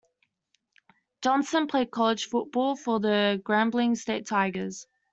[1.21, 4.87] Johnson played college football for the Grambling State Tigers.